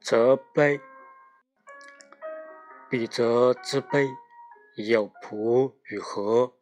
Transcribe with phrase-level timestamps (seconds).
[0.00, 0.80] 则悲，
[2.88, 4.08] 彼则之悲，
[4.76, 6.54] 有仆与和，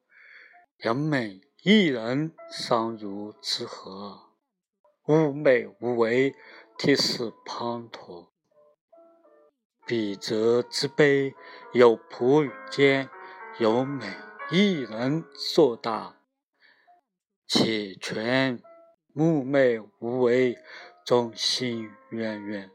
[0.77, 4.33] 人美一人，相如之何？
[5.05, 6.35] 寤寐无为，
[6.77, 8.29] 涕泗滂沱。
[9.87, 11.35] 彼则之悲，
[11.73, 13.09] 有仆与奸，
[13.59, 14.05] 有美
[14.51, 16.17] 一人，硕大
[17.47, 18.61] 且全。
[19.15, 20.59] 寤寐无为，
[21.05, 22.71] 众星渊渊。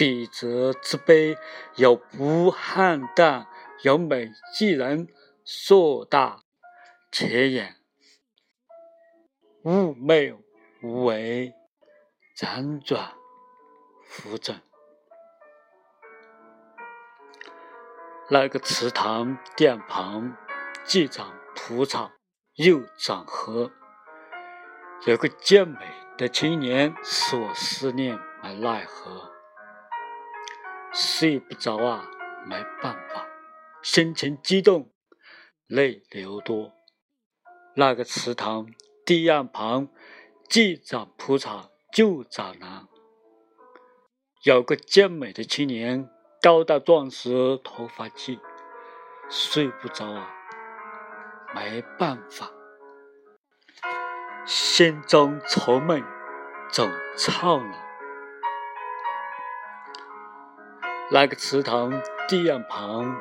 [0.00, 1.36] 彼则之悲，
[1.76, 3.44] 有仆邯郸，
[3.82, 5.08] 人美一人，
[5.44, 6.40] 硕大
[7.12, 7.76] 且远。
[9.62, 10.38] 寤寐
[10.82, 11.52] 无为，
[12.34, 13.12] 辗转
[14.06, 14.62] 浮沉。
[18.30, 20.34] 那个池塘堤旁，
[20.82, 22.10] 既长蒲草，
[22.54, 23.70] 又长荷。
[25.04, 25.80] 有个健美
[26.16, 29.38] 的青年，使我思念而奈何。
[30.92, 32.10] 睡不着啊，
[32.46, 33.26] 没办法，
[33.82, 34.90] 心情激动，
[35.66, 36.72] 泪流多。
[37.74, 38.66] 那个池塘
[39.06, 39.88] 堤岸旁，
[40.48, 42.88] 既长蒲草，又长兰。
[44.42, 46.10] 有个健美的青年，
[46.42, 48.40] 高大壮实，头发髻，
[49.28, 50.28] 睡不着啊，
[51.54, 52.50] 没办法，
[54.44, 56.02] 心中愁闷，
[56.72, 57.89] 总怅然。
[61.12, 61.90] 那个池塘
[62.28, 63.20] 堤岸旁，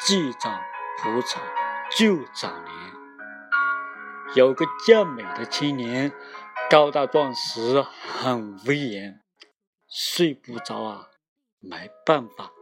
[0.00, 0.60] 既长
[0.98, 1.40] 蒲草，
[2.04, 2.74] 又长莲。
[4.36, 6.12] 有个健美的青年，
[6.68, 9.22] 高大壮实，很威严。
[9.88, 11.08] 睡不着啊，
[11.58, 12.52] 没办法，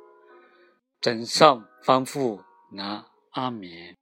[1.00, 3.96] 枕上方腹难安眠。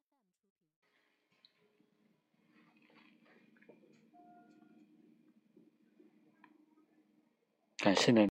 [7.78, 8.24] 感谢您。